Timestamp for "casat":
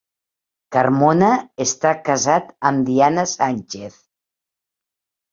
2.07-2.47